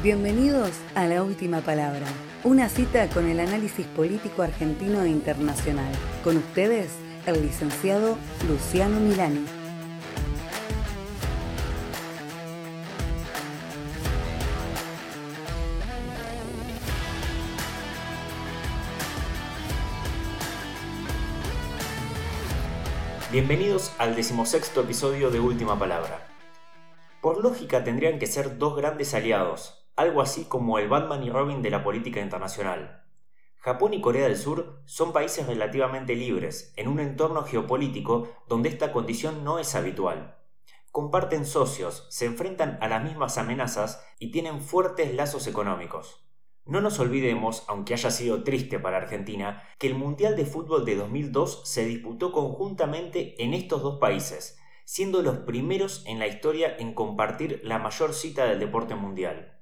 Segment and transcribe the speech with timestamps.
[0.00, 2.06] Bienvenidos a La Última Palabra,
[2.44, 5.92] una cita con el análisis político argentino e internacional.
[6.22, 6.92] Con ustedes,
[7.26, 8.16] el licenciado
[8.46, 9.44] Luciano Milani.
[23.32, 26.24] Bienvenidos al decimosexto episodio de Última Palabra.
[27.20, 31.60] Por lógica tendrían que ser dos grandes aliados, algo así como el Batman y Robin
[31.60, 33.02] de la política internacional.
[33.56, 38.92] Japón y Corea del Sur son países relativamente libres, en un entorno geopolítico donde esta
[38.92, 40.36] condición no es habitual.
[40.92, 46.24] Comparten socios, se enfrentan a las mismas amenazas y tienen fuertes lazos económicos.
[46.64, 50.94] No nos olvidemos, aunque haya sido triste para Argentina, que el Mundial de Fútbol de
[50.94, 56.94] 2002 se disputó conjuntamente en estos dos países, siendo los primeros en la historia en
[56.94, 59.57] compartir la mayor cita del deporte mundial.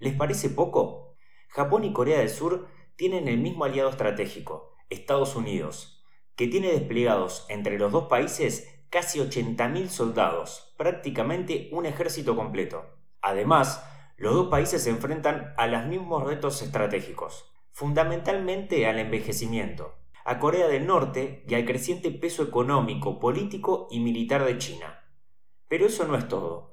[0.00, 1.14] ¿Les parece poco?
[1.48, 6.04] Japón y Corea del Sur tienen el mismo aliado estratégico, Estados Unidos,
[6.36, 12.84] que tiene desplegados entre los dos países casi 80.000 soldados, prácticamente un ejército completo.
[13.20, 13.84] Además,
[14.16, 20.66] los dos países se enfrentan a los mismos retos estratégicos, fundamentalmente al envejecimiento, a Corea
[20.66, 25.04] del Norte y al creciente peso económico, político y militar de China.
[25.68, 26.69] Pero eso no es todo.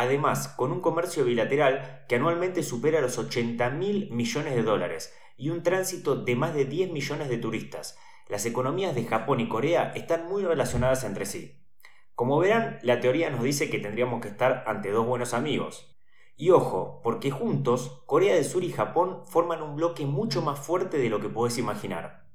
[0.00, 5.50] Además, con un comercio bilateral que anualmente supera los 80 mil millones de dólares y
[5.50, 9.90] un tránsito de más de 10 millones de turistas, las economías de Japón y Corea
[9.96, 11.66] están muy relacionadas entre sí.
[12.14, 15.98] Como verán, la teoría nos dice que tendríamos que estar ante dos buenos amigos.
[16.36, 20.98] Y ojo, porque juntos, Corea del Sur y Japón forman un bloque mucho más fuerte
[20.98, 22.28] de lo que puedes imaginar.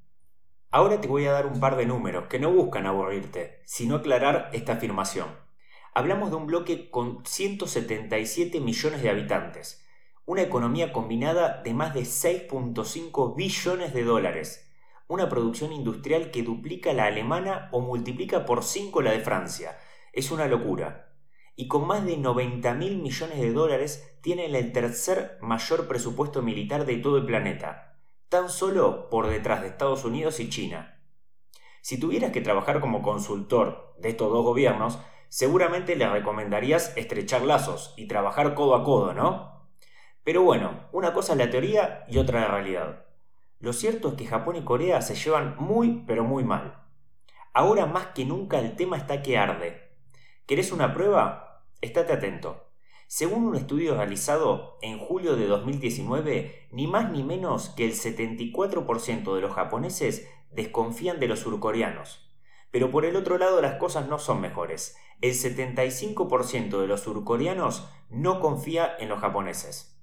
[0.69, 4.49] Ahora te voy a dar un par de números que no buscan aburrirte, sino aclarar
[4.51, 5.42] esta afirmación.
[5.95, 9.85] Hablamos de un bloque con 177 millones de habitantes,
[10.25, 14.73] una economía combinada de más de 6.5 billones de dólares,
[15.07, 19.77] una producción industrial que duplica la alemana o multiplica por 5 la de Francia.
[20.13, 21.13] Es una locura.
[21.55, 26.87] Y con más de 90 mil millones de dólares tiene el tercer mayor presupuesto militar
[26.87, 27.99] de todo el planeta,
[28.29, 31.03] tan solo por detrás de Estados Unidos y China.
[31.81, 34.97] Si tuvieras que trabajar como consultor de estos dos gobiernos,
[35.33, 39.67] seguramente le recomendarías estrechar lazos y trabajar codo a codo, ¿no?
[40.23, 43.07] Pero bueno, una cosa es la teoría y otra la realidad.
[43.59, 46.83] Lo cierto es que Japón y Corea se llevan muy, pero muy mal.
[47.51, 49.95] Ahora más que nunca el tema está que arde.
[50.45, 51.65] ¿Querés una prueba?
[51.81, 52.67] Estate atento.
[53.07, 59.33] Según un estudio realizado en julio de 2019, ni más ni menos que el 74%
[59.33, 62.29] de los japoneses desconfían de los surcoreanos.
[62.69, 67.87] Pero por el otro lado las cosas no son mejores el 75% de los surcoreanos
[68.09, 69.97] no confía en los japoneses.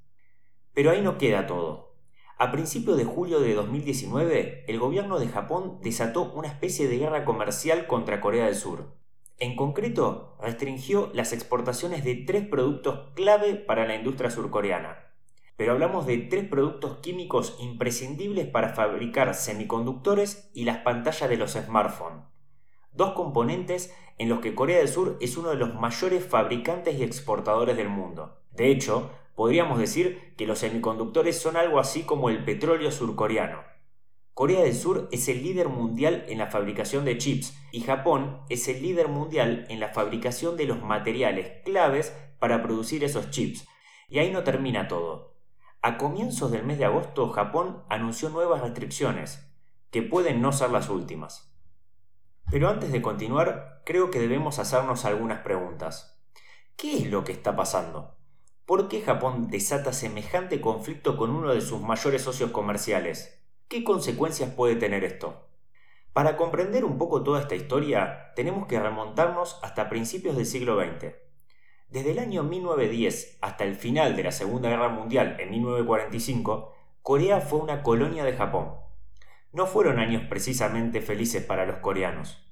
[0.73, 1.95] Pero ahí no queda todo.
[2.39, 7.27] A principios de julio de 2019, el gobierno de Japón desató una especie de guerra
[7.27, 8.97] comercial contra Corea del Sur.
[9.37, 15.13] En concreto, restringió las exportaciones de tres productos clave para la industria surcoreana.
[15.59, 21.53] Pero hablamos de tres productos químicos imprescindibles para fabricar semiconductores y las pantallas de los
[21.53, 22.31] smartphones
[22.93, 27.03] dos componentes en los que Corea del Sur es uno de los mayores fabricantes y
[27.03, 28.39] exportadores del mundo.
[28.53, 33.62] De hecho, podríamos decir que los semiconductores son algo así como el petróleo surcoreano.
[34.34, 38.69] Corea del Sur es el líder mundial en la fabricación de chips y Japón es
[38.69, 43.67] el líder mundial en la fabricación de los materiales claves para producir esos chips.
[44.09, 45.37] Y ahí no termina todo.
[45.83, 49.47] A comienzos del mes de agosto Japón anunció nuevas restricciones,
[49.91, 51.50] que pueden no ser las últimas.
[52.50, 56.21] Pero antes de continuar, creo que debemos hacernos algunas preguntas.
[56.77, 58.16] ¿Qué es lo que está pasando?
[58.66, 63.41] ¿Por qué Japón desata semejante conflicto con uno de sus mayores socios comerciales?
[63.69, 65.47] ¿Qué consecuencias puede tener esto?
[66.12, 71.15] Para comprender un poco toda esta historia, tenemos que remontarnos hasta principios del siglo XX.
[71.89, 77.41] Desde el año 1910 hasta el final de la Segunda Guerra Mundial en 1945, Corea
[77.41, 78.90] fue una colonia de Japón
[79.53, 82.47] no fueron años precisamente felices para los coreanos.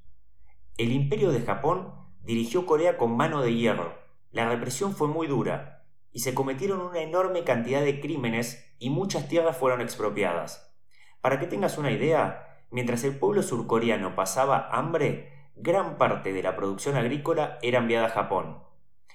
[0.77, 1.93] El imperio de Japón
[2.23, 3.99] dirigió Corea con mano de hierro.
[4.31, 9.29] La represión fue muy dura y se cometieron una enorme cantidad de crímenes y muchas
[9.29, 10.75] tierras fueron expropiadas.
[11.21, 16.57] Para que tengas una idea, mientras el pueblo surcoreano pasaba hambre, gran parte de la
[16.57, 18.63] producción agrícola era enviada a Japón.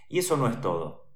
[0.09, 1.07] Y eso no es todo.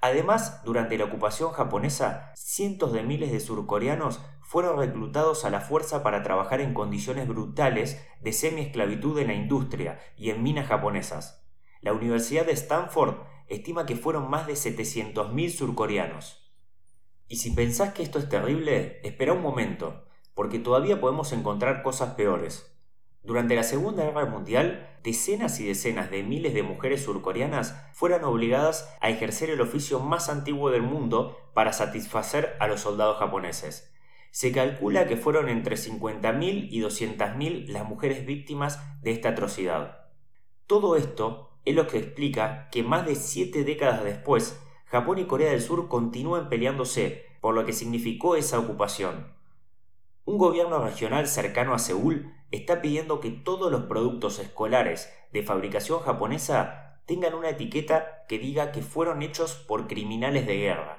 [0.00, 6.02] Además, durante la ocupación japonesa, cientos de miles de surcoreanos fueron reclutados a la fuerza
[6.02, 11.44] para trabajar en condiciones brutales de semi-esclavitud en la industria y en minas japonesas.
[11.80, 13.16] La Universidad de Stanford
[13.48, 16.52] estima que fueron más de 700.000 surcoreanos.
[17.26, 20.04] Y si pensás que esto es terrible, espera un momento,
[20.34, 22.70] porque todavía podemos encontrar cosas peores.
[23.22, 28.94] Durante la Segunda Guerra Mundial, decenas y decenas de miles de mujeres surcoreanas fueron obligadas
[29.00, 33.93] a ejercer el oficio más antiguo del mundo para satisfacer a los soldados japoneses.
[34.34, 40.08] Se calcula que fueron entre 50.000 y 200.000 las mujeres víctimas de esta atrocidad.
[40.66, 45.52] Todo esto es lo que explica que más de siete décadas después, Japón y Corea
[45.52, 49.28] del Sur continúen peleándose por lo que significó esa ocupación.
[50.24, 56.00] Un gobierno regional cercano a Seúl está pidiendo que todos los productos escolares de fabricación
[56.00, 60.93] japonesa tengan una etiqueta que diga que fueron hechos por criminales de guerra.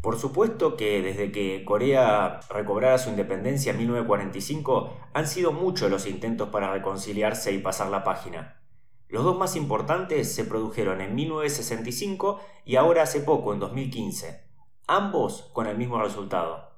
[0.00, 6.06] Por supuesto que desde que Corea recobrara su independencia en 1945 han sido muchos los
[6.06, 8.60] intentos para reconciliarse y pasar la página.
[9.08, 14.44] Los dos más importantes se produjeron en 1965 y ahora hace poco, en 2015,
[14.86, 16.68] ambos con el mismo resultado.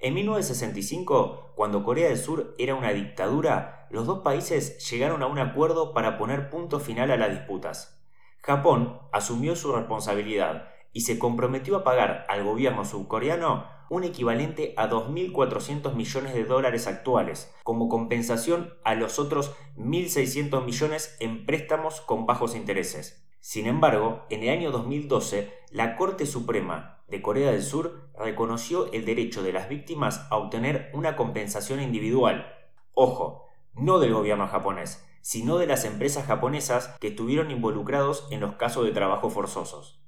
[0.00, 5.38] En 1965, cuando Corea del Sur era una dictadura, los dos países llegaron a un
[5.38, 7.98] acuerdo para poner punto final a las disputas.
[8.42, 14.88] Japón asumió su responsabilidad y se comprometió a pagar al gobierno surcoreano un equivalente a
[14.88, 22.26] 2.400 millones de dólares actuales, como compensación a los otros 1.600 millones en préstamos con
[22.26, 23.26] bajos intereses.
[23.40, 29.04] Sin embargo, en el año 2012, la Corte Suprema de Corea del Sur reconoció el
[29.04, 32.52] derecho de las víctimas a obtener una compensación individual.
[32.92, 38.56] Ojo, no del gobierno japonés, sino de las empresas japonesas que estuvieron involucrados en los
[38.56, 40.02] casos de trabajo forzosos.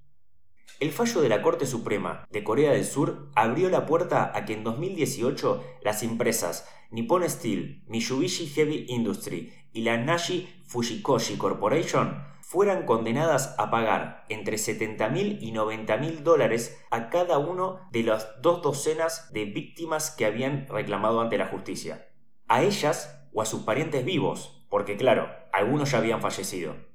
[0.79, 4.53] El fallo de la Corte Suprema de Corea del Sur abrió la puerta a que
[4.53, 12.85] en 2018 las empresas Nippon Steel, Mitsubishi Heavy Industry y la Nashi Fujikoshi Corporation fueran
[12.85, 19.33] condenadas a pagar entre 70.000 y 90.000 dólares a cada uno de las dos docenas
[19.33, 22.09] de víctimas que habían reclamado ante la justicia.
[22.49, 26.90] A ellas o a sus parientes vivos, porque claro, algunos ya habían fallecido.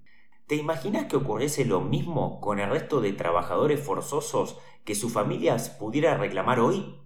[0.47, 5.71] ¿Te imaginas que ocurriese lo mismo con el resto de trabajadores forzosos que sus familias
[5.71, 7.00] pudieran reclamar hoy?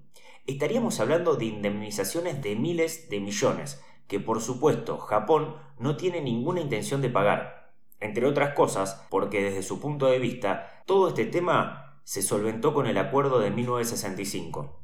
[0.46, 6.60] Estaríamos hablando de indemnizaciones de miles de millones, que por supuesto Japón no tiene ninguna
[6.60, 7.72] intención de pagar,
[8.02, 12.88] entre otras cosas porque desde su punto de vista todo este tema se solventó con
[12.88, 14.82] el acuerdo de 1965.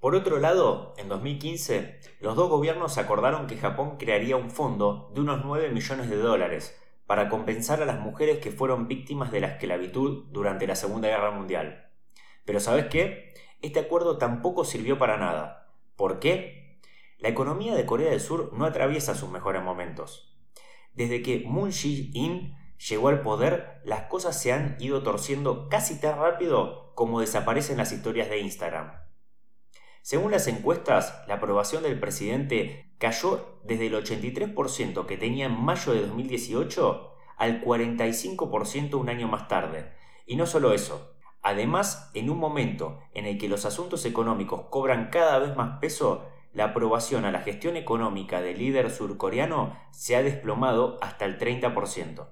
[0.00, 5.20] Por otro lado, en 2015, los dos gobiernos acordaron que Japón crearía un fondo de
[5.20, 9.48] unos 9 millones de dólares para compensar a las mujeres que fueron víctimas de la
[9.48, 11.90] esclavitud durante la Segunda Guerra Mundial.
[12.44, 13.34] Pero ¿sabes qué?
[13.62, 15.72] Este acuerdo tampoco sirvió para nada.
[15.96, 16.80] ¿Por qué?
[17.18, 20.36] La economía de Corea del Sur no atraviesa sus mejores momentos.
[20.92, 22.56] Desde que Moon Jae-in
[22.88, 27.92] llegó al poder, las cosas se han ido torciendo casi tan rápido como desaparecen las
[27.92, 28.92] historias de Instagram.
[30.04, 35.94] Según las encuestas, la aprobación del presidente cayó desde el 83% que tenía en mayo
[35.94, 39.94] de 2018 al 45% un año más tarde.
[40.26, 45.08] Y no solo eso, además, en un momento en el que los asuntos económicos cobran
[45.08, 50.22] cada vez más peso, la aprobación a la gestión económica del líder surcoreano se ha
[50.22, 52.28] desplomado hasta el 30%.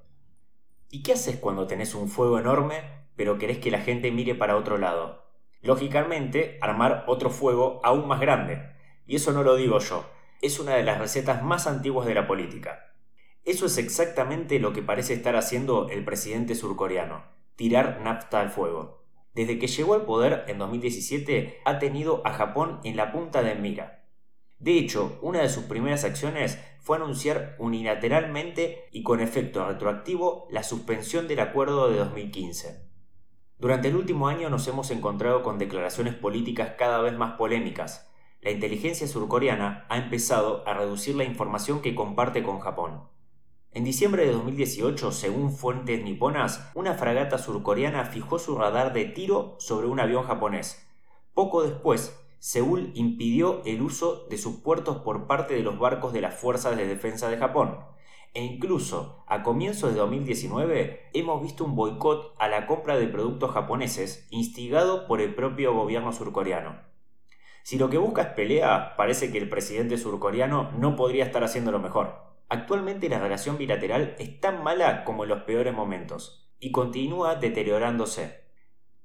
[0.91, 2.83] ¿Y qué haces cuando tenés un fuego enorme
[3.17, 5.22] pero querés que la gente mire para otro lado?
[5.62, 8.75] Lógicamente, armar otro fuego aún más grande.
[9.07, 10.04] Y eso no lo digo yo,
[10.42, 12.95] es una de las recetas más antiguas de la política.
[13.45, 17.25] Eso es exactamente lo que parece estar haciendo el presidente surcoreano,
[17.57, 19.04] tirar nafta al fuego.
[19.35, 23.54] Desde que llegó al poder en 2017 ha tenido a Japón en la punta de
[23.54, 24.02] mira
[24.62, 30.62] de hecho, una de sus primeras acciones fue anunciar unilateralmente y con efecto retroactivo la
[30.62, 32.91] suspensión del acuerdo de 2015.
[33.62, 38.11] Durante el último año nos hemos encontrado con declaraciones políticas cada vez más polémicas.
[38.40, 43.04] La inteligencia surcoreana ha empezado a reducir la información que comparte con Japón.
[43.71, 49.54] En diciembre de 2018, según fuentes niponas, una fragata surcoreana fijó su radar de tiro
[49.61, 50.85] sobre un avión japonés.
[51.33, 56.21] Poco después, Seúl impidió el uso de sus puertos por parte de los barcos de
[56.21, 57.78] las Fuerzas de Defensa de Japón.
[58.35, 63.51] E incluso a comienzos de 2019 hemos visto un boicot a la compra de productos
[63.51, 66.81] japoneses instigado por el propio gobierno surcoreano.
[67.62, 71.79] Si lo que busca es pelea, parece que el presidente surcoreano no podría estar haciéndolo
[71.79, 72.33] mejor.
[72.49, 78.45] Actualmente la relación bilateral es tan mala como en los peores momentos, y continúa deteriorándose.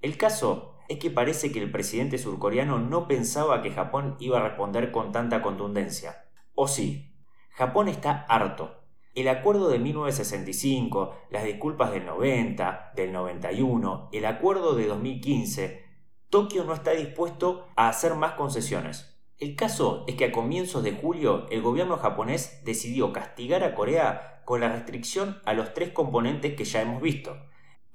[0.02, 4.48] El caso es que parece que el presidente surcoreano no pensaba que Japón iba a
[4.48, 6.26] responder con tanta contundencia.
[6.56, 7.14] O sí,
[7.52, 8.77] Japón está harto.
[9.18, 15.84] El acuerdo de 1965, las disculpas del 90, del 91, el acuerdo de 2015,
[16.30, 19.18] Tokio no está dispuesto a hacer más concesiones.
[19.40, 24.44] El caso es que a comienzos de julio el gobierno japonés decidió castigar a Corea
[24.46, 27.36] con la restricción a los tres componentes que ya hemos visto.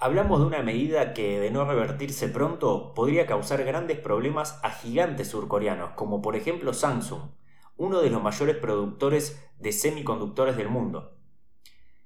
[0.01, 5.29] Hablamos de una medida que, de no revertirse pronto, podría causar grandes problemas a gigantes
[5.29, 7.31] surcoreanos, como por ejemplo Samsung,
[7.77, 11.12] uno de los mayores productores de semiconductores del mundo.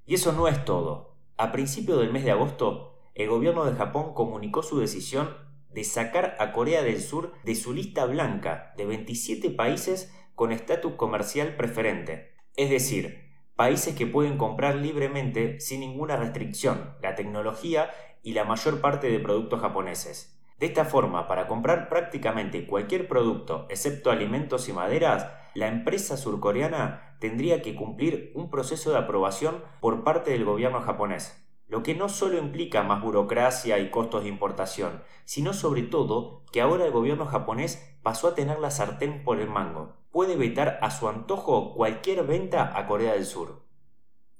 [0.06, 1.16] Y eso no es todo.
[1.36, 5.36] A principios del mes de agosto, el gobierno de Japón comunicó su decisión
[5.72, 10.92] de sacar a Corea del Sur de su lista blanca de 27 países con estatus
[10.94, 17.90] comercial preferente, es decir, países que pueden comprar libremente sin ninguna restricción la tecnología
[18.22, 20.35] y la mayor parte de productos japoneses.
[20.58, 27.16] De esta forma, para comprar prácticamente cualquier producto, excepto alimentos y maderas, la empresa surcoreana
[27.20, 32.08] tendría que cumplir un proceso de aprobación por parte del gobierno japonés lo que no
[32.08, 37.26] solo implica más burocracia y costos de importación, sino sobre todo que ahora el gobierno
[37.26, 39.96] japonés pasó a tener la sartén por el mango.
[40.12, 43.64] Puede vetar a su antojo cualquier venta a Corea del Sur.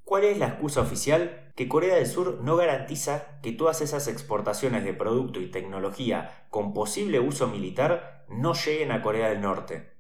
[0.05, 1.46] ¿Cuál es la excusa oficial?
[1.57, 6.75] Que Corea del Sur no garantiza que todas esas exportaciones de producto y tecnología con
[6.75, 9.97] posible uso militar no lleguen a Corea del Norte.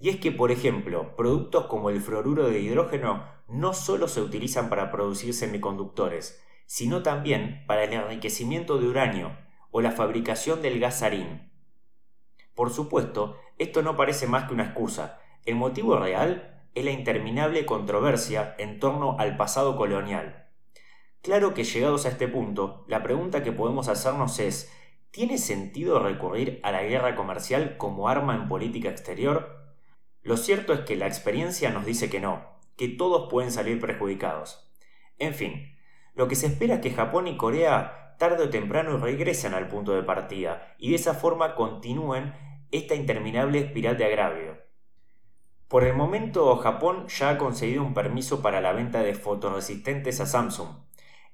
[0.00, 4.70] Y es que, por ejemplo, productos como el fluoruro de hidrógeno no solo se utilizan
[4.70, 9.36] para producir semiconductores, sino también para el enriquecimiento de uranio
[9.70, 11.04] o la fabricación del gas.
[12.54, 15.20] Por supuesto, esto no parece más que una excusa.
[15.44, 20.47] El motivo real es la interminable controversia en torno al pasado colonial.
[21.22, 24.72] Claro que llegados a este punto, la pregunta que podemos hacernos es,
[25.10, 29.74] ¿tiene sentido recurrir a la guerra comercial como arma en política exterior?
[30.22, 32.46] Lo cierto es que la experiencia nos dice que no,
[32.76, 34.70] que todos pueden salir perjudicados.
[35.18, 35.76] En fin,
[36.14, 39.92] lo que se espera es que Japón y Corea tarde o temprano regresen al punto
[39.92, 42.34] de partida y de esa forma continúen
[42.70, 44.58] esta interminable espiral de agravio.
[45.68, 50.26] Por el momento Japón ya ha conseguido un permiso para la venta de fotoresistentes a
[50.26, 50.87] Samsung.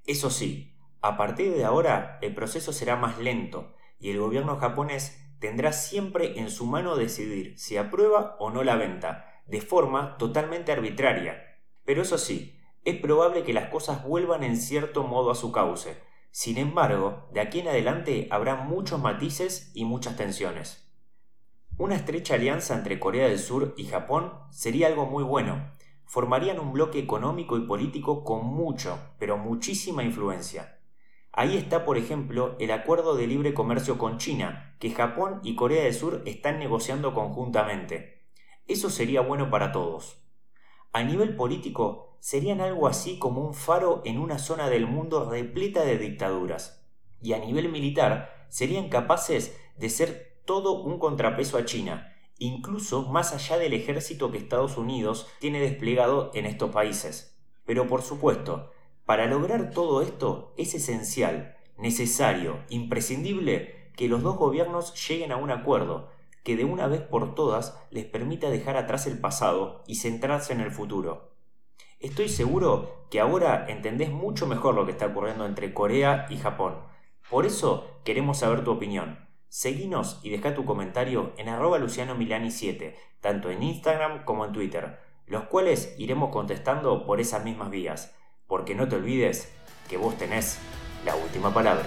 [0.07, 5.21] Eso sí, a partir de ahora el proceso será más lento y el gobierno japonés
[5.39, 10.73] tendrá siempre en su mano decidir si aprueba o no la venta, de forma totalmente
[10.73, 11.59] arbitraria.
[11.85, 15.97] Pero eso sí, es probable que las cosas vuelvan en cierto modo a su cauce.
[16.31, 20.91] Sin embargo, de aquí en adelante habrá muchos matices y muchas tensiones.
[21.77, 25.73] Una estrecha alianza entre Corea del Sur y Japón sería algo muy bueno.
[26.07, 30.79] Formarían un bloque económico y político con mucho, pero muchísima influencia.
[31.33, 35.83] Ahí está, por ejemplo, el acuerdo de libre comercio con China, que Japón y Corea
[35.83, 38.23] del Sur están negociando conjuntamente.
[38.69, 40.23] Eso sería bueno para todos.
[40.93, 45.85] A nivel político, serían algo así como un faro en una zona del mundo repleta
[45.85, 46.87] de dictaduras.
[47.21, 53.33] Y a nivel militar, serían capaces de ser todo un contrapeso a China, incluso más
[53.33, 57.37] allá del ejército que Estados Unidos tiene desplegado en estos países.
[57.65, 58.71] Pero por supuesto,
[59.05, 65.51] para lograr todo esto es esencial, necesario, imprescindible que los dos gobiernos lleguen a un
[65.51, 66.09] acuerdo
[66.43, 70.61] que de una vez por todas les permita dejar atrás el pasado y centrarse en
[70.61, 71.33] el futuro.
[72.01, 76.77] Estoy seguro que ahora entendés mucho mejor lo que está ocurriendo entre Corea y Japón.
[77.31, 79.24] Por eso queremos saber tu opinión.
[79.55, 85.45] Seguinos y deja tu comentario en arroba lucianomilani7, tanto en Instagram como en Twitter, los
[85.45, 88.13] cuales iremos contestando por esas mismas vías,
[88.49, 89.55] porque no te olvides
[89.89, 90.59] que vos tenés
[91.05, 91.87] la última palabra.